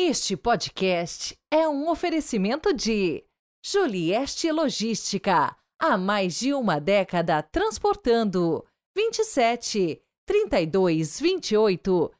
Este 0.00 0.36
podcast 0.36 1.36
é 1.50 1.68
um 1.68 1.90
oferecimento 1.90 2.72
de 2.72 3.24
Julieste 3.60 4.48
Logística, 4.52 5.56
há 5.76 5.98
mais 5.98 6.38
de 6.38 6.54
uma 6.54 6.78
década 6.78 7.42
transportando 7.42 8.64
27 8.96 10.00
32 10.24 11.18
28 11.18 12.12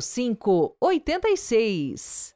05 0.00 0.76
86. 0.80 2.34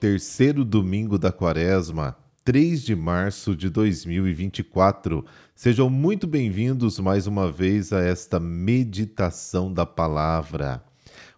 Terceiro 0.00 0.64
domingo 0.64 1.18
da 1.18 1.30
quaresma, 1.30 2.16
3 2.42 2.82
de 2.82 2.96
março 2.96 3.54
de 3.54 3.68
2024. 3.68 5.26
Sejam 5.54 5.90
muito 5.90 6.26
bem-vindos 6.26 6.98
mais 6.98 7.26
uma 7.26 7.52
vez 7.52 7.92
a 7.92 8.00
esta 8.00 8.40
meditação 8.40 9.70
da 9.70 9.84
palavra. 9.84 10.82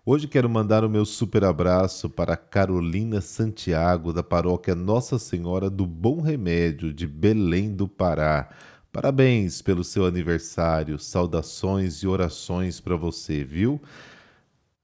Hoje 0.07 0.29
quero 0.29 0.49
mandar 0.49 0.85
o 0.85 0.89
meu 0.89 1.05
super 1.05 1.43
abraço 1.43 2.09
para 2.09 2.37
Carolina 2.37 3.21
Santiago, 3.21 4.13
da 4.13 4.23
paróquia 4.23 4.77
Nossa 4.77 5.19
Senhora 5.19 5.69
do 5.69 5.87
Bom 5.87 6.21
Remédio, 6.21 6.95
de 6.95 7.07
Belém 7.07 7.75
do 7.75 7.89
Pará. 7.89 8.51
Parabéns 8.93 9.61
pelo 9.61 9.83
seu 9.83 10.07
aniversário, 10.07 11.01
saudações 11.01 11.97
e 11.97 12.07
orações 12.07 12.79
para 12.79 12.95
você, 12.95 13.43
viu? 13.43 13.83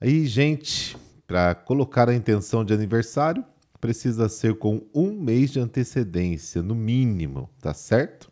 Aí, 0.00 0.26
gente, 0.26 0.96
para 1.28 1.54
colocar 1.54 2.08
a 2.08 2.14
intenção 2.14 2.64
de 2.64 2.74
aniversário, 2.74 3.44
precisa 3.80 4.28
ser 4.28 4.54
com 4.54 4.82
um 4.94 5.12
mês 5.12 5.50
de 5.50 5.60
antecedência, 5.60 6.62
no 6.62 6.74
mínimo, 6.74 7.48
tá 7.60 7.72
certo? 7.72 8.30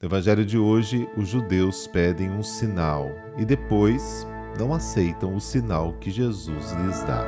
No 0.00 0.08
Evangelho 0.08 0.44
de 0.44 0.58
hoje, 0.58 1.08
os 1.16 1.28
judeus 1.28 1.86
pedem 1.86 2.30
um 2.30 2.42
sinal 2.42 3.08
e 3.38 3.44
depois 3.44 4.26
não 4.58 4.74
aceitam 4.74 5.34
o 5.34 5.40
sinal 5.40 5.94
que 5.94 6.10
Jesus 6.10 6.72
lhes 6.72 7.02
dá. 7.04 7.24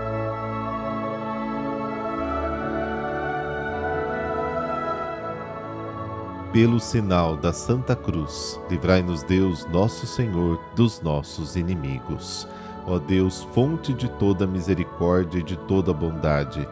Pelo 6.52 6.78
sinal 6.78 7.36
da 7.36 7.52
Santa 7.52 7.96
Cruz, 7.96 8.60
livrai-nos 8.70 9.24
Deus, 9.24 9.66
nosso 9.66 10.06
Senhor, 10.06 10.60
dos 10.76 11.00
nossos 11.00 11.56
inimigos. 11.56 12.46
Ó 12.86 12.98
Deus, 12.98 13.42
fonte 13.54 13.92
de 13.92 14.08
toda 14.08 14.46
misericórdia 14.46 15.40
e 15.40 15.42
de 15.42 15.56
toda 15.56 15.92
bondade, 15.92 16.64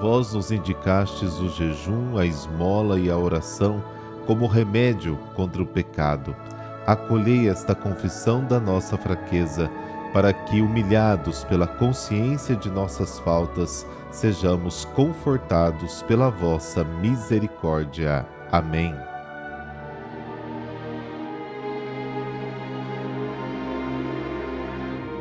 Vós 0.00 0.34
nos 0.34 0.50
indicastes 0.50 1.38
o 1.38 1.48
jejum, 1.48 2.18
a 2.18 2.26
esmola 2.26 2.98
e 2.98 3.10
a 3.10 3.16
oração 3.16 3.82
como 4.26 4.46
remédio 4.46 5.18
contra 5.34 5.62
o 5.62 5.66
pecado. 5.66 6.34
Acolhei 6.86 7.48
esta 7.48 7.74
confissão 7.74 8.44
da 8.44 8.60
nossa 8.60 8.96
fraqueza, 8.96 9.70
para 10.12 10.32
que, 10.32 10.60
humilhados 10.60 11.44
pela 11.44 11.66
consciência 11.66 12.54
de 12.54 12.70
nossas 12.70 13.18
faltas, 13.20 13.86
sejamos 14.10 14.84
confortados 14.94 16.02
pela 16.02 16.30
vossa 16.30 16.84
misericórdia. 16.84 18.26
Amém. 18.52 19.13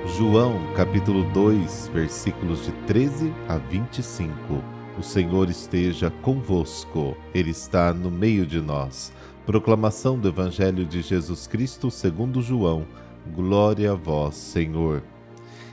João 0.05 0.59
capítulo 0.75 1.23
2, 1.31 1.89
versículos 1.93 2.65
de 2.65 2.73
13 2.85 3.33
a 3.47 3.57
25. 3.57 4.35
O 4.99 5.01
Senhor 5.01 5.49
esteja 5.49 6.11
convosco, 6.21 7.15
Ele 7.33 7.51
está 7.51 7.93
no 7.93 8.11
meio 8.11 8.45
de 8.45 8.59
nós. 8.59 9.13
Proclamação 9.45 10.19
do 10.19 10.27
Evangelho 10.27 10.85
de 10.85 11.01
Jesus 11.01 11.47
Cristo 11.47 11.89
segundo 11.89 12.41
João. 12.41 12.85
Glória 13.33 13.93
a 13.93 13.95
vós, 13.95 14.35
Senhor. 14.35 15.01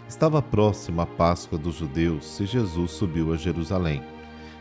Estava 0.08 0.40
próxima 0.40 1.02
a 1.02 1.06
Páscoa 1.06 1.58
dos 1.58 1.74
judeus 1.74 2.38
e 2.38 2.46
Jesus 2.46 2.92
subiu 2.92 3.32
a 3.32 3.36
Jerusalém. 3.36 4.00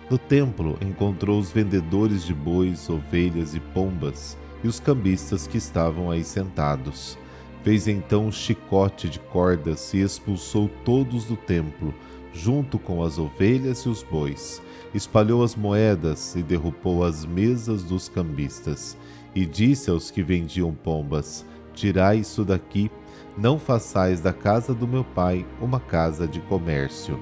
No 0.09 0.17
templo 0.17 0.79
encontrou 0.81 1.39
os 1.39 1.51
vendedores 1.51 2.25
de 2.25 2.33
bois, 2.33 2.89
ovelhas 2.89 3.53
e 3.53 3.59
pombas 3.59 4.35
e 4.63 4.67
os 4.67 4.79
cambistas 4.79 5.45
que 5.45 5.57
estavam 5.57 6.09
aí 6.09 6.23
sentados 6.23 7.17
Fez 7.63 7.87
então 7.87 8.27
um 8.27 8.31
chicote 8.31 9.09
de 9.09 9.19
cordas 9.19 9.93
e 9.93 9.99
expulsou 9.99 10.69
todos 10.85 11.25
do 11.25 11.35
templo, 11.35 11.93
junto 12.33 12.79
com 12.79 13.03
as 13.03 13.17
ovelhas 13.17 13.79
e 13.79 13.89
os 13.89 14.01
bois. 14.01 14.61
Espalhou 14.93 15.43
as 15.43 15.55
moedas 15.55 16.35
e 16.35 16.41
derrubou 16.41 17.03
as 17.03 17.25
mesas 17.25 17.83
dos 17.83 18.07
cambistas. 18.07 18.97
E 19.35 19.45
disse 19.45 19.89
aos 19.89 20.09
que 20.09 20.23
vendiam 20.23 20.73
pombas: 20.73 21.45
Tirai 21.73 22.19
isso 22.19 22.43
daqui, 22.43 22.89
não 23.37 23.59
façais 23.59 24.21
da 24.21 24.33
casa 24.33 24.73
do 24.73 24.87
meu 24.87 25.03
pai 25.03 25.45
uma 25.61 25.79
casa 25.79 26.27
de 26.27 26.39
comércio. 26.41 27.19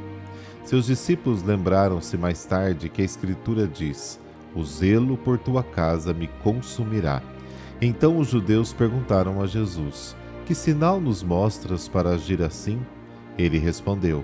Seus 0.63 0.85
discípulos 0.85 1.43
lembraram-se 1.43 2.17
mais 2.17 2.45
tarde 2.45 2.89
que 2.89 3.01
a 3.01 3.05
Escritura 3.05 3.67
diz: 3.67 4.19
O 4.53 4.63
zelo 4.63 5.17
por 5.17 5.37
tua 5.37 5.63
casa 5.63 6.13
me 6.13 6.27
consumirá. 6.43 7.21
Então 7.81 8.17
os 8.17 8.29
judeus 8.29 8.73
perguntaram 8.73 9.41
a 9.41 9.47
Jesus: 9.47 10.15
que 10.47 10.55
sinal 10.55 11.01
nos 11.01 11.21
mostras 11.21 11.89
para 11.89 12.11
agir 12.11 12.41
assim? 12.41 12.79
Ele 13.37 13.57
respondeu: 13.57 14.23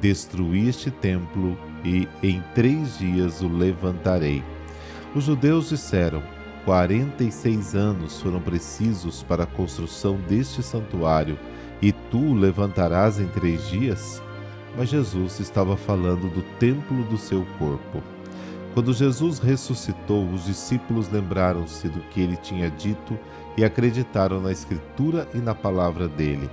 Destruí 0.00 0.68
este 0.68 0.90
templo 0.90 1.56
e 1.84 2.08
em 2.24 2.42
três 2.56 2.98
dias 2.98 3.40
o 3.40 3.46
levantarei. 3.46 4.42
Os 5.14 5.22
judeus 5.22 5.68
disseram: 5.68 6.24
Quarenta 6.64 7.22
e 7.22 7.30
seis 7.30 7.76
anos 7.76 8.20
foram 8.20 8.40
precisos 8.40 9.22
para 9.22 9.44
a 9.44 9.46
construção 9.46 10.16
deste 10.28 10.60
santuário, 10.60 11.38
e 11.80 11.92
tu 11.92 12.18
o 12.18 12.34
levantarás 12.34 13.20
em 13.20 13.28
três 13.28 13.68
dias? 13.68 14.20
Mas 14.76 14.88
Jesus 14.88 15.38
estava 15.38 15.76
falando 15.76 16.28
do 16.28 16.42
templo 16.58 17.04
do 17.04 17.16
seu 17.16 17.46
corpo. 17.60 18.02
Quando 18.74 18.92
Jesus 18.92 19.38
ressuscitou, 19.38 20.28
os 20.30 20.46
discípulos 20.46 21.08
lembraram-se 21.10 21.88
do 21.88 22.00
que 22.08 22.20
ele 22.20 22.36
tinha 22.36 22.70
dito 22.70 23.16
e 23.60 23.64
acreditaram 23.64 24.40
na 24.40 24.50
Escritura 24.50 25.28
e 25.34 25.38
na 25.38 25.54
palavra 25.54 26.08
dele. 26.08 26.48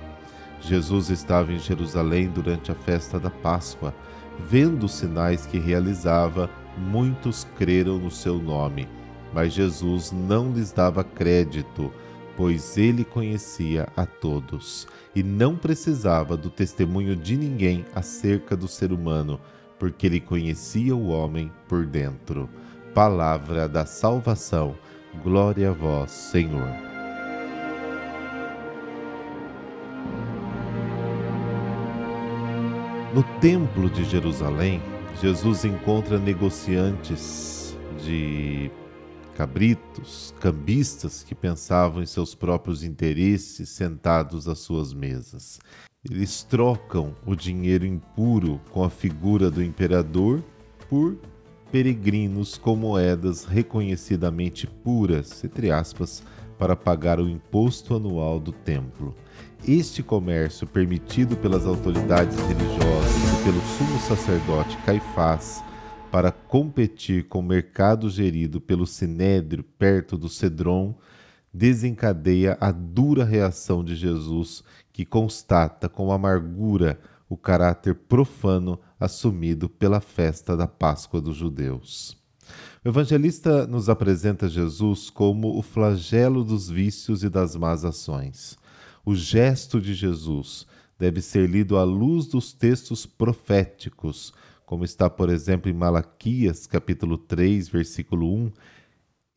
Jesus 0.60 1.08
estava 1.08 1.50
em 1.50 1.58
Jerusalém 1.58 2.28
durante 2.28 2.70
a 2.70 2.74
festa 2.74 3.18
da 3.18 3.30
Páscoa. 3.30 3.94
Vendo 4.38 4.84
os 4.84 4.92
sinais 4.92 5.46
que 5.46 5.58
realizava, 5.58 6.50
muitos 6.76 7.46
creram 7.56 7.98
no 7.98 8.10
seu 8.10 8.34
nome. 8.38 8.86
Mas 9.32 9.54
Jesus 9.54 10.12
não 10.12 10.52
lhes 10.52 10.70
dava 10.70 11.02
crédito, 11.02 11.90
pois 12.36 12.76
ele 12.76 13.04
conhecia 13.04 13.88
a 13.96 14.04
todos 14.04 14.86
e 15.14 15.22
não 15.22 15.56
precisava 15.56 16.36
do 16.36 16.50
testemunho 16.50 17.16
de 17.16 17.38
ninguém 17.38 17.86
acerca 17.94 18.54
do 18.54 18.68
ser 18.68 18.92
humano, 18.92 19.40
porque 19.78 20.06
ele 20.06 20.20
conhecia 20.20 20.94
o 20.94 21.08
homem 21.08 21.50
por 21.66 21.86
dentro. 21.86 22.50
Palavra 22.94 23.66
da 23.66 23.86
salvação. 23.86 24.76
Glória 25.22 25.70
a 25.70 25.72
vós, 25.72 26.10
Senhor. 26.10 26.97
No 33.18 33.24
Templo 33.40 33.90
de 33.90 34.04
Jerusalém, 34.04 34.80
Jesus 35.20 35.64
encontra 35.64 36.20
negociantes 36.20 37.76
de 38.04 38.70
cabritos, 39.34 40.32
cambistas 40.38 41.24
que 41.24 41.34
pensavam 41.34 42.00
em 42.00 42.06
seus 42.06 42.36
próprios 42.36 42.84
interesses 42.84 43.70
sentados 43.70 44.46
às 44.46 44.60
suas 44.60 44.94
mesas. 44.94 45.58
Eles 46.08 46.44
trocam 46.44 47.12
o 47.26 47.34
dinheiro 47.34 47.84
impuro 47.84 48.60
com 48.70 48.84
a 48.84 48.88
figura 48.88 49.50
do 49.50 49.64
imperador 49.64 50.40
por 50.88 51.18
peregrinos 51.72 52.56
com 52.56 52.76
moedas 52.76 53.44
reconhecidamente 53.44 54.64
puras, 54.68 55.42
entre 55.42 55.72
aspas, 55.72 56.22
para 56.56 56.76
pagar 56.76 57.18
o 57.18 57.28
imposto 57.28 57.96
anual 57.96 58.38
do 58.38 58.52
templo. 58.52 59.12
Este 59.66 60.02
comércio, 60.02 60.66
permitido 60.66 61.36
pelas 61.36 61.66
autoridades 61.66 62.36
religiosas 62.36 63.40
e 63.40 63.44
pelo 63.44 63.60
sumo 63.76 63.98
sacerdote 64.00 64.76
Caifás, 64.78 65.62
para 66.10 66.32
competir 66.32 67.28
com 67.28 67.40
o 67.40 67.42
mercado 67.42 68.08
gerido 68.08 68.60
pelo 68.60 68.86
Sinédrio 68.86 69.62
perto 69.62 70.16
do 70.16 70.28
Cedron, 70.28 70.94
desencadeia 71.52 72.56
a 72.60 72.70
dura 72.70 73.24
reação 73.24 73.84
de 73.84 73.94
Jesus, 73.94 74.64
que 74.92 75.04
constata 75.04 75.88
com 75.88 76.12
amargura 76.12 76.98
o 77.28 77.36
caráter 77.36 77.94
profano 77.94 78.80
assumido 78.98 79.68
pela 79.68 80.00
festa 80.00 80.56
da 80.56 80.66
Páscoa 80.66 81.20
dos 81.20 81.36
judeus. 81.36 82.16
O 82.84 82.88
evangelista 82.88 83.66
nos 83.66 83.88
apresenta 83.88 84.48
Jesus 84.48 85.10
como 85.10 85.58
o 85.58 85.62
flagelo 85.62 86.42
dos 86.42 86.70
vícios 86.70 87.22
e 87.22 87.28
das 87.28 87.54
más 87.54 87.84
ações. 87.84 88.57
O 89.08 89.14
gesto 89.14 89.80
de 89.80 89.94
Jesus 89.94 90.66
deve 90.98 91.22
ser 91.22 91.48
lido 91.48 91.78
à 91.78 91.82
luz 91.82 92.26
dos 92.26 92.52
textos 92.52 93.06
proféticos, 93.06 94.34
como 94.66 94.84
está, 94.84 95.08
por 95.08 95.30
exemplo, 95.30 95.70
em 95.70 95.72
Malaquias, 95.72 96.66
capítulo 96.66 97.16
3, 97.16 97.70
versículo 97.70 98.30
1, 98.30 98.52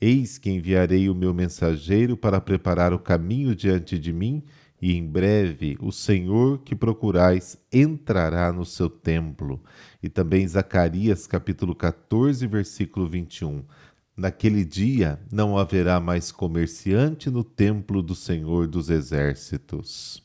Eis 0.01 0.38
que 0.38 0.51
enviarei 0.51 1.07
o 1.07 1.15
meu 1.15 1.33
mensageiro 1.33 2.18
para 2.18 2.41
preparar 2.41 2.94
o 2.94 3.00
caminho 3.00 3.56
diante 3.56 3.97
de 3.97 4.12
mim, 4.12 4.44
e 4.81 4.97
em 4.97 5.07
breve 5.07 5.77
o 5.79 5.89
Senhor 5.89 6.59
que 6.63 6.75
procurais 6.75 7.57
entrará 7.71 8.51
no 8.51 8.65
seu 8.65 8.89
templo. 8.89 9.63
E 10.03 10.09
também 10.09 10.45
Zacarias 10.45 11.25
capítulo 11.25 11.74
14, 11.74 12.45
versículo 12.45 13.07
21. 13.07 13.63
Naquele 14.16 14.66
dia 14.66 15.19
não 15.31 15.58
haverá 15.58 16.00
mais 16.00 16.31
comerciante 16.31 17.30
no 17.30 17.44
templo 17.44 18.02
do 18.02 18.13
Senhor 18.13 18.68
dos 18.68 18.90
Exércitos. 18.90 20.22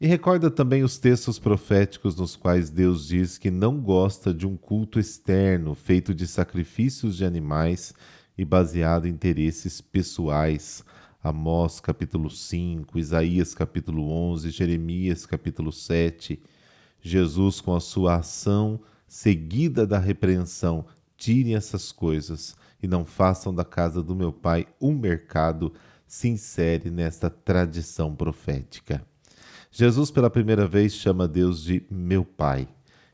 E 0.00 0.06
recorda 0.06 0.50
também 0.50 0.82
os 0.82 0.96
textos 0.96 1.38
proféticos 1.38 2.16
nos 2.16 2.34
quais 2.34 2.70
Deus 2.70 3.08
diz 3.08 3.36
que 3.36 3.50
não 3.50 3.78
gosta 3.80 4.32
de 4.32 4.46
um 4.46 4.56
culto 4.56 4.98
externo 4.98 5.74
feito 5.74 6.14
de 6.14 6.26
sacrifícios 6.26 7.16
de 7.16 7.24
animais 7.24 7.92
e 8.38 8.44
baseado 8.44 9.06
em 9.06 9.10
interesses 9.10 9.80
pessoais. 9.80 10.82
Amós 11.22 11.80
capítulo 11.80 12.30
5, 12.30 12.98
Isaías 12.98 13.54
capítulo 13.54 14.10
11, 14.10 14.50
Jeremias 14.50 15.26
capítulo 15.26 15.70
7. 15.70 16.40
Jesus, 17.02 17.60
com 17.60 17.74
a 17.74 17.80
sua 17.80 18.16
ação 18.16 18.80
seguida 19.06 19.86
da 19.86 19.98
repreensão, 19.98 20.86
tirem 21.20 21.54
essas 21.54 21.92
coisas 21.92 22.56
e 22.82 22.88
não 22.88 23.04
façam 23.04 23.54
da 23.54 23.64
casa 23.64 24.02
do 24.02 24.16
meu 24.16 24.32
pai 24.32 24.66
um 24.80 24.94
mercado, 24.94 25.72
se 26.06 26.28
insere 26.28 26.90
nesta 26.90 27.28
tradição 27.28 28.16
profética. 28.16 29.04
Jesus, 29.70 30.10
pela 30.10 30.30
primeira 30.30 30.66
vez, 30.66 30.94
chama 30.94 31.28
Deus 31.28 31.62
de 31.62 31.84
meu 31.90 32.24
pai 32.24 32.66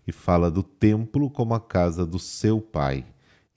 e 0.06 0.12
fala 0.12 0.50
do 0.50 0.62
templo 0.62 1.28
como 1.28 1.52
a 1.52 1.60
casa 1.60 2.06
do 2.06 2.18
seu 2.18 2.60
pai. 2.60 3.04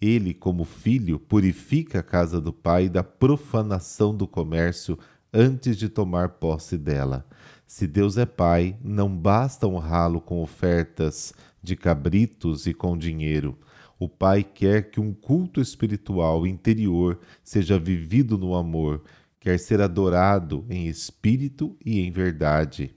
Ele, 0.02 0.34
como 0.34 0.66
filho, 0.66 1.20
purifica 1.20 2.00
a 2.00 2.04
casa 2.04 2.42
do 2.42 2.52
pai 2.52 2.90
da 2.90 3.04
profanação 3.04 4.16
do 4.16 4.28
comércio 4.28 4.98
antes 5.32 5.78
de 5.78 5.88
tomar 5.88 6.30
posse 6.30 6.76
dela. 6.76 7.26
Se 7.68 7.86
Deus 7.86 8.18
é 8.18 8.26
pai, 8.26 8.76
não 8.84 9.16
basta 9.16 9.68
honrá-lo 9.68 10.20
com 10.20 10.42
ofertas 10.42 11.34
de 11.62 11.76
cabritos 11.76 12.66
e 12.66 12.74
com 12.74 12.98
dinheiro. 12.98 13.56
O 14.00 14.08
pai 14.08 14.46
quer 14.46 14.90
que 14.90 15.02
um 15.02 15.14
culto 15.14 15.60
espiritual 15.60 16.48
interior 16.48 17.20
seja 17.44 17.78
vivido 17.78 18.38
no 18.38 18.56
amor, 18.56 19.04
quer 19.42 19.60
ser 19.60 19.82
adorado 19.82 20.66
em 20.70 20.88
espírito 20.88 21.76
e 21.86 22.00
em 22.00 22.10
verdade. 22.10 22.96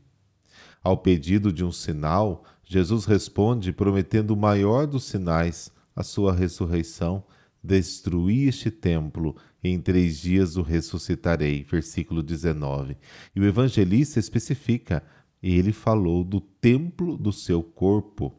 Ao 0.81 0.97
pedido 0.97 1.53
de 1.53 1.65
um 1.65 1.73
sinal, 1.73 2.45
Jesus 2.63 3.05
responde 3.05 3.73
prometendo 3.73 4.31
o 4.31 4.37
maior 4.37 4.87
dos 4.87 5.03
sinais 5.03 5.73
a 5.95 6.05
sua 6.05 6.33
ressurreição, 6.33 7.25
destruí 7.63 8.47
este 8.47 8.71
templo, 8.71 9.37
e 9.63 9.71
em 9.71 9.81
três 9.81 10.19
dias 10.19 10.57
o 10.57 10.63
ressuscitarei. 10.63 11.65
Versículo 11.65 12.23
19. 12.23 12.97
E 13.35 13.41
o 13.41 13.45
evangelista 13.45 14.21
especifica: 14.21 15.03
ele 15.43 15.73
falou 15.73 16.23
do 16.23 16.41
templo 16.41 17.17
do 17.17 17.33
seu 17.33 17.63
corpo. 17.63 18.33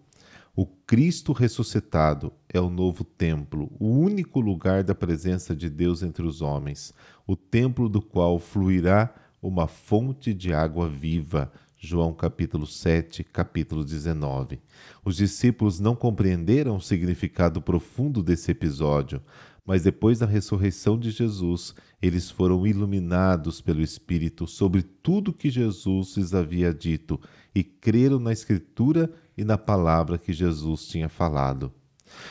O 0.55 0.65
Cristo 0.65 1.33
ressuscitado 1.33 2.31
é 2.53 2.61
o 2.61 2.69
novo 2.69 3.03
templo, 3.03 3.71
o 3.79 3.87
único 3.87 4.39
lugar 4.39 4.83
da 4.83 4.93
presença 4.93 5.55
de 5.55 5.69
Deus 5.69 6.03
entre 6.03 6.23
os 6.23 6.39
homens, 6.39 6.93
o 7.25 7.35
templo 7.35 7.89
do 7.89 7.99
qual 7.99 8.37
fluirá 8.37 9.13
uma 9.41 9.67
fonte 9.67 10.33
de 10.33 10.53
água 10.53 10.87
viva. 10.87 11.51
João 11.75 12.13
capítulo 12.13 12.65
7, 12.65 13.25
capítulo 13.25 13.83
19. 13.83 14.61
Os 15.03 15.17
discípulos 15.17 15.81
não 15.81 15.95
compreenderam 15.95 16.77
o 16.77 16.81
significado 16.81 17.61
profundo 17.61 18.23
desse 18.23 18.51
episódio, 18.51 19.19
mas 19.65 19.83
depois 19.83 20.19
da 20.19 20.25
ressurreição 20.25 20.97
de 20.97 21.11
Jesus, 21.11 21.73
eles 22.01 22.29
foram 22.29 22.65
iluminados 22.67 23.59
pelo 23.59 23.81
Espírito 23.81 24.45
sobre 24.47 24.81
tudo 24.81 25.33
que 25.33 25.49
Jesus 25.49 26.15
lhes 26.15 26.33
havia 26.33 26.73
dito 26.73 27.19
e 27.53 27.63
creram 27.63 28.19
na 28.19 28.31
Escritura 28.31 29.11
e 29.37 29.43
na 29.43 29.57
palavra 29.57 30.17
que 30.17 30.31
Jesus 30.31 30.85
tinha 30.85 31.09
falado. 31.09 31.73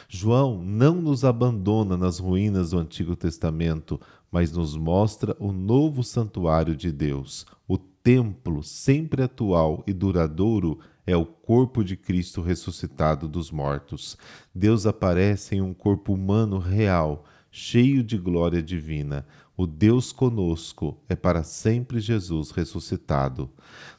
João 0.08 0.62
não 0.62 1.00
nos 1.00 1.24
abandona 1.24 1.96
nas 1.96 2.18
ruínas 2.18 2.70
do 2.70 2.78
Antigo 2.78 3.16
Testamento, 3.16 4.00
mas 4.30 4.52
nos 4.52 4.76
mostra 4.76 5.36
o 5.38 5.52
novo 5.52 6.02
santuário 6.02 6.74
de 6.74 6.90
Deus, 6.90 7.46
o 7.68 7.76
templo 7.76 8.62
sempre 8.62 9.22
atual 9.22 9.84
e 9.86 9.92
duradouro 9.92 10.78
é 11.06 11.16
o 11.16 11.24
corpo 11.24 11.84
de 11.84 11.96
Cristo 11.96 12.40
ressuscitado 12.40 13.28
dos 13.28 13.50
mortos. 13.50 14.16
Deus 14.54 14.86
aparece 14.86 15.56
em 15.56 15.60
um 15.60 15.74
corpo 15.74 16.14
humano 16.14 16.58
real, 16.58 17.24
cheio 17.50 18.02
de 18.02 18.16
glória 18.16 18.62
divina. 18.62 19.26
O 19.56 19.66
Deus 19.66 20.12
conosco 20.12 20.98
é 21.08 21.14
para 21.14 21.42
sempre 21.42 22.00
Jesus 22.00 22.50
ressuscitado. 22.50 23.50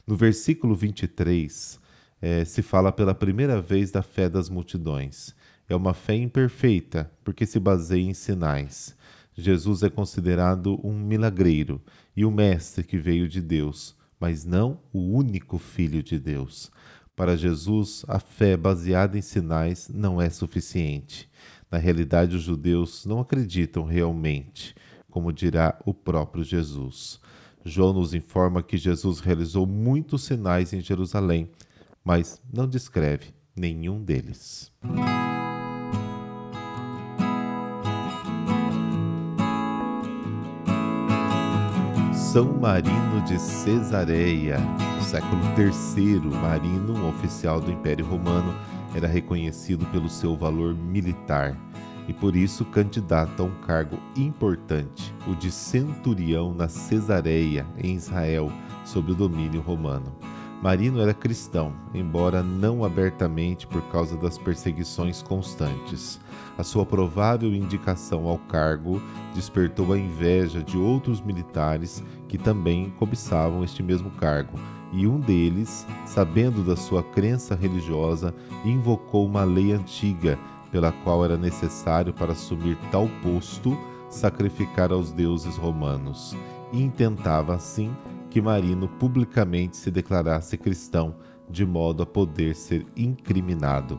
No 0.06 0.16
versículo 0.16 0.74
23, 0.74 1.80
é, 2.20 2.44
se 2.44 2.62
fala 2.62 2.90
pela 2.90 3.14
primeira 3.14 3.60
vez 3.60 3.90
da 3.90 4.02
fé 4.02 4.28
das 4.28 4.48
multidões. 4.48 5.34
É 5.68 5.74
uma 5.74 5.94
fé 5.94 6.14
imperfeita, 6.14 7.10
porque 7.24 7.46
se 7.46 7.58
baseia 7.58 8.02
em 8.02 8.14
sinais. 8.14 8.96
Jesus 9.36 9.82
é 9.82 9.90
considerado 9.90 10.78
um 10.84 10.92
milagreiro 10.92 11.80
e 12.16 12.24
o 12.24 12.30
mestre 12.30 12.84
que 12.84 12.98
veio 12.98 13.28
de 13.28 13.40
Deus, 13.40 13.96
mas 14.20 14.44
não 14.44 14.80
o 14.92 15.00
único 15.00 15.58
Filho 15.58 16.02
de 16.02 16.18
Deus. 16.18 16.70
Para 17.16 17.36
Jesus, 17.36 18.04
a 18.08 18.18
fé 18.18 18.56
baseada 18.56 19.16
em 19.16 19.22
sinais 19.22 19.88
não 19.88 20.20
é 20.20 20.28
suficiente. 20.28 21.28
Na 21.70 21.78
realidade, 21.78 22.36
os 22.36 22.42
judeus 22.42 23.04
não 23.06 23.20
acreditam 23.20 23.84
realmente, 23.84 24.74
como 25.10 25.32
dirá 25.32 25.78
o 25.84 25.94
próprio 25.94 26.44
Jesus. 26.44 27.20
João 27.64 27.92
nos 27.92 28.14
informa 28.14 28.62
que 28.62 28.76
Jesus 28.76 29.20
realizou 29.20 29.66
muitos 29.66 30.24
sinais 30.24 30.72
em 30.72 30.80
Jerusalém, 30.80 31.48
mas 32.04 32.40
não 32.52 32.68
descreve 32.68 33.32
nenhum 33.56 34.02
deles. 34.02 34.70
São 42.34 42.52
Marino 42.52 43.22
de 43.24 43.38
Cesareia. 43.38 44.58
No 44.58 45.02
século 45.04 45.40
III, 45.56 46.18
Marino, 46.42 46.92
um 46.92 47.08
oficial 47.08 47.60
do 47.60 47.70
Império 47.70 48.04
Romano, 48.04 48.52
era 48.92 49.06
reconhecido 49.06 49.86
pelo 49.92 50.08
seu 50.08 50.34
valor 50.34 50.74
militar 50.74 51.56
e 52.08 52.12
por 52.12 52.34
isso 52.34 52.64
candidato 52.64 53.40
a 53.40 53.46
um 53.46 53.54
cargo 53.64 54.00
importante, 54.16 55.14
o 55.28 55.36
de 55.36 55.52
centurião 55.52 56.52
na 56.52 56.66
Cesareia, 56.66 57.64
em 57.78 57.94
Israel, 57.94 58.50
sob 58.84 59.12
o 59.12 59.14
domínio 59.14 59.60
romano. 59.60 60.12
Marino 60.64 60.98
era 60.98 61.12
cristão, 61.12 61.74
embora 61.92 62.42
não 62.42 62.86
abertamente 62.86 63.66
por 63.66 63.82
causa 63.90 64.16
das 64.16 64.38
perseguições 64.38 65.20
constantes. 65.20 66.18
A 66.56 66.62
sua 66.62 66.86
provável 66.86 67.54
indicação 67.54 68.26
ao 68.26 68.38
cargo 68.38 68.98
despertou 69.34 69.92
a 69.92 69.98
inveja 69.98 70.62
de 70.62 70.78
outros 70.78 71.20
militares 71.20 72.02
que 72.26 72.38
também 72.38 72.88
cobiçavam 72.98 73.62
este 73.62 73.82
mesmo 73.82 74.10
cargo, 74.12 74.58
e 74.90 75.06
um 75.06 75.20
deles, 75.20 75.86
sabendo 76.06 76.64
da 76.64 76.76
sua 76.76 77.02
crença 77.02 77.54
religiosa, 77.54 78.34
invocou 78.64 79.26
uma 79.26 79.44
lei 79.44 79.70
antiga 79.70 80.38
pela 80.72 80.90
qual 80.90 81.26
era 81.26 81.36
necessário 81.36 82.14
para 82.14 82.32
assumir 82.32 82.78
tal 82.90 83.06
posto 83.22 83.76
sacrificar 84.08 84.92
aos 84.92 85.12
deuses 85.12 85.58
romanos, 85.58 86.34
e 86.72 86.82
intentava 86.82 87.54
assim 87.54 87.94
que 88.34 88.42
Marino 88.42 88.88
publicamente 88.88 89.76
se 89.76 89.92
declarasse 89.92 90.58
cristão, 90.58 91.14
de 91.48 91.64
modo 91.64 92.02
a 92.02 92.06
poder 92.06 92.56
ser 92.56 92.84
incriminado. 92.96 93.96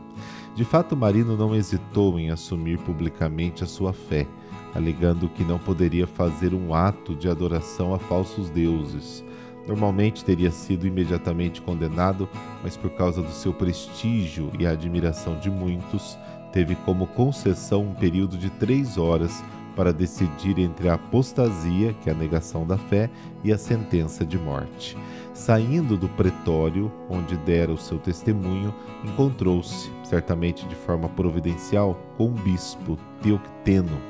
De 0.54 0.62
fato, 0.62 0.94
Marino 0.94 1.38
não 1.38 1.54
hesitou 1.54 2.18
em 2.18 2.30
assumir 2.30 2.78
publicamente 2.80 3.64
a 3.64 3.66
sua 3.66 3.94
fé, 3.94 4.26
alegando 4.74 5.30
que 5.30 5.42
não 5.42 5.58
poderia 5.58 6.06
fazer 6.06 6.52
um 6.52 6.74
ato 6.74 7.14
de 7.14 7.30
adoração 7.30 7.94
a 7.94 7.98
falsos 7.98 8.50
deuses. 8.50 9.24
Normalmente 9.66 10.22
teria 10.22 10.50
sido 10.50 10.86
imediatamente 10.86 11.62
condenado, 11.62 12.28
mas 12.62 12.76
por 12.76 12.90
causa 12.90 13.22
do 13.22 13.32
seu 13.32 13.54
prestígio 13.54 14.52
e 14.58 14.66
a 14.66 14.72
admiração 14.72 15.38
de 15.38 15.50
muitos, 15.50 16.18
teve 16.52 16.74
como 16.84 17.06
concessão 17.06 17.84
um 17.84 17.94
período 17.94 18.36
de 18.36 18.50
três 18.50 18.98
horas 18.98 19.42
para 19.76 19.92
decidir 19.92 20.58
entre 20.58 20.88
a 20.88 20.94
apostasia, 20.94 21.92
que 22.02 22.08
é 22.08 22.12
a 22.12 22.16
negação 22.16 22.66
da 22.66 22.78
fé, 22.78 23.10
e 23.44 23.52
a 23.52 23.58
sentença 23.58 24.24
de 24.24 24.38
morte. 24.38 24.96
Saindo 25.34 25.98
do 25.98 26.08
pretório, 26.08 26.90
onde 27.10 27.36
dera 27.36 27.70
o 27.70 27.76
seu 27.76 27.98
testemunho, 27.98 28.74
encontrou-se, 29.04 29.90
certamente 30.02 30.66
de 30.66 30.74
forma 30.74 31.08
providencial, 31.10 32.00
com 32.16 32.28
o 32.28 32.32
bispo 32.32 32.98
Teocteno. 33.22 34.00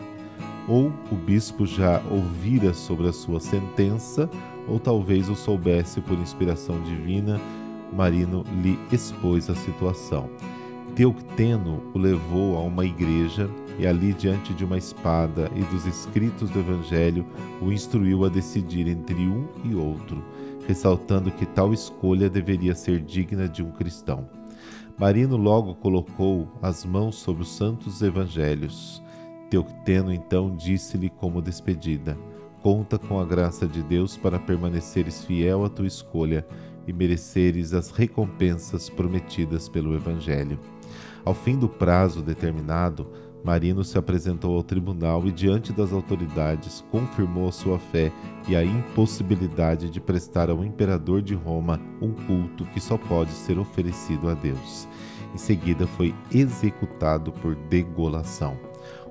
Ou 0.68 0.92
o 1.10 1.16
bispo 1.16 1.66
já 1.66 2.00
ouvira 2.10 2.72
sobre 2.72 3.08
a 3.08 3.12
sua 3.12 3.40
sentença, 3.40 4.30
ou 4.68 4.78
talvez 4.78 5.28
o 5.28 5.34
soubesse 5.34 6.00
por 6.00 6.16
inspiração 6.16 6.80
divina, 6.82 7.40
Marino 7.92 8.44
lhe 8.62 8.78
expôs 8.92 9.50
a 9.50 9.54
situação. 9.54 10.30
Teocteno 10.96 11.82
o 11.92 11.98
levou 11.98 12.56
a 12.56 12.62
uma 12.62 12.86
igreja 12.86 13.50
e 13.78 13.86
ali, 13.86 14.14
diante 14.14 14.54
de 14.54 14.64
uma 14.64 14.78
espada 14.78 15.52
e 15.54 15.60
dos 15.64 15.84
escritos 15.84 16.48
do 16.48 16.58
Evangelho, 16.58 17.26
o 17.60 17.70
instruiu 17.70 18.24
a 18.24 18.30
decidir 18.30 18.88
entre 18.88 19.14
um 19.14 19.46
e 19.62 19.74
outro, 19.74 20.24
ressaltando 20.66 21.30
que 21.30 21.44
tal 21.44 21.74
escolha 21.74 22.30
deveria 22.30 22.74
ser 22.74 23.02
digna 23.02 23.46
de 23.46 23.62
um 23.62 23.70
cristão. 23.72 24.26
Marino 24.98 25.36
logo 25.36 25.74
colocou 25.74 26.48
as 26.62 26.82
mãos 26.86 27.16
sobre 27.16 27.42
os 27.42 27.54
santos 27.54 28.00
evangelhos. 28.00 29.02
Teocteno 29.50 30.10
então 30.10 30.56
disse-lhe 30.56 31.10
como 31.10 31.42
despedida: 31.42 32.16
Conta 32.62 32.98
com 32.98 33.20
a 33.20 33.24
graça 33.26 33.66
de 33.66 33.82
Deus 33.82 34.16
para 34.16 34.38
permaneceres 34.38 35.22
fiel 35.22 35.62
à 35.62 35.68
tua 35.68 35.86
escolha 35.86 36.46
e 36.88 36.92
mereceres 36.92 37.74
as 37.74 37.90
recompensas 37.90 38.88
prometidas 38.88 39.68
pelo 39.68 39.94
Evangelho. 39.94 40.58
Ao 41.26 41.34
fim 41.34 41.58
do 41.58 41.68
prazo 41.68 42.22
determinado, 42.22 43.10
Marino 43.42 43.82
se 43.82 43.98
apresentou 43.98 44.56
ao 44.56 44.62
tribunal 44.62 45.26
e, 45.26 45.32
diante 45.32 45.72
das 45.72 45.92
autoridades, 45.92 46.84
confirmou 46.88 47.50
sua 47.50 47.80
fé 47.80 48.12
e 48.46 48.54
a 48.54 48.64
impossibilidade 48.64 49.90
de 49.90 50.00
prestar 50.00 50.50
ao 50.50 50.64
imperador 50.64 51.20
de 51.20 51.34
Roma 51.34 51.80
um 52.00 52.12
culto 52.12 52.64
que 52.66 52.78
só 52.78 52.96
pode 52.96 53.32
ser 53.32 53.58
oferecido 53.58 54.28
a 54.28 54.34
Deus. 54.34 54.86
Em 55.34 55.36
seguida, 55.36 55.84
foi 55.84 56.14
executado 56.30 57.32
por 57.32 57.56
degolação. 57.56 58.56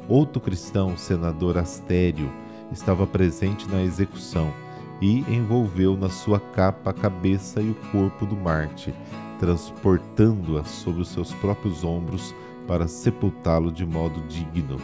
Outro 0.07 0.39
cristão, 0.39 0.97
senador 0.97 1.57
Astério, 1.57 2.31
estava 2.71 3.05
presente 3.05 3.67
na 3.67 3.83
execução 3.83 4.53
e 5.01 5.19
envolveu 5.29 5.97
na 5.97 6.07
sua 6.07 6.39
capa 6.39 6.91
a 6.91 6.93
cabeça 6.93 7.59
e 7.59 7.71
o 7.71 7.75
corpo 7.91 8.25
do 8.25 8.37
Marte, 8.37 8.93
transportando-a 9.39 10.63
sobre 10.63 11.01
os 11.01 11.09
seus 11.09 11.33
próprios 11.33 11.83
ombros 11.83 12.33
para 12.67 12.87
sepultá-lo 12.87 13.71
de 13.71 13.85
modo 13.85 14.21
digno. 14.27 14.77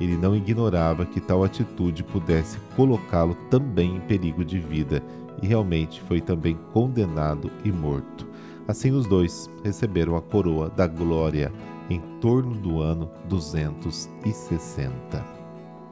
Ele 0.00 0.16
não 0.16 0.34
ignorava 0.34 1.06
que 1.06 1.20
tal 1.20 1.44
atitude 1.44 2.02
pudesse 2.02 2.58
colocá-lo 2.76 3.34
também 3.50 3.96
em 3.96 4.00
perigo 4.00 4.44
de 4.44 4.58
vida 4.58 5.02
e 5.42 5.46
realmente 5.46 6.00
foi 6.02 6.20
também 6.20 6.58
condenado 6.72 7.50
e 7.64 7.70
morto. 7.70 8.26
Assim, 8.66 8.90
os 8.90 9.06
dois 9.06 9.50
receberam 9.62 10.16
a 10.16 10.22
coroa 10.22 10.70
da 10.70 10.86
glória 10.86 11.52
em 11.90 12.00
torno 12.20 12.54
do 12.54 12.80
ano 12.80 13.10
260. 13.28 15.24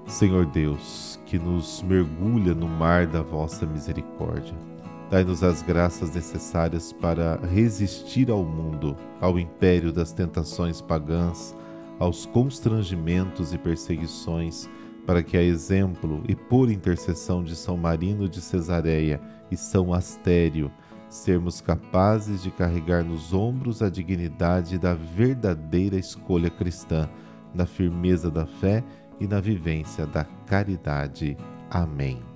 Senhor 0.06 0.46
Deus, 0.46 1.20
que 1.26 1.38
nos 1.38 1.82
mergulha 1.82 2.54
no 2.54 2.66
mar 2.66 3.06
da 3.06 3.22
vossa 3.22 3.66
misericórdia 3.66 4.72
Dai-nos 5.12 5.42
as 5.42 5.60
graças 5.60 6.14
necessárias 6.14 6.90
para 6.90 7.36
resistir 7.52 8.30
ao 8.30 8.42
mundo, 8.42 8.96
ao 9.20 9.38
império 9.38 9.92
das 9.92 10.10
tentações 10.10 10.80
pagãs, 10.80 11.54
aos 11.98 12.24
constrangimentos 12.24 13.52
e 13.52 13.58
perseguições, 13.58 14.70
para 15.06 15.22
que, 15.22 15.36
a 15.36 15.42
exemplo 15.42 16.22
e 16.26 16.34
por 16.34 16.70
intercessão 16.70 17.44
de 17.44 17.54
São 17.54 17.76
Marino 17.76 18.26
de 18.26 18.40
Cesareia 18.40 19.20
e 19.50 19.56
São 19.56 19.92
Astério, 19.92 20.72
sermos 21.10 21.60
capazes 21.60 22.42
de 22.42 22.50
carregar 22.50 23.04
nos 23.04 23.34
ombros 23.34 23.82
a 23.82 23.90
dignidade 23.90 24.78
da 24.78 24.94
verdadeira 24.94 25.98
escolha 25.98 26.48
cristã, 26.48 27.06
na 27.52 27.66
firmeza 27.66 28.30
da 28.30 28.46
fé 28.46 28.82
e 29.20 29.26
na 29.26 29.40
vivência 29.40 30.06
da 30.06 30.24
caridade. 30.24 31.36
Amém. 31.70 32.31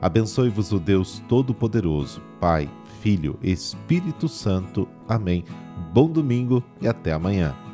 Abençoe-vos 0.00 0.72
o 0.72 0.78
Deus 0.78 1.22
Todo-Poderoso, 1.28 2.20
Pai, 2.40 2.70
Filho, 3.00 3.38
Espírito 3.42 4.28
Santo. 4.28 4.88
Amém. 5.08 5.44
Bom 5.92 6.10
domingo 6.10 6.62
e 6.80 6.88
até 6.88 7.12
amanhã. 7.12 7.67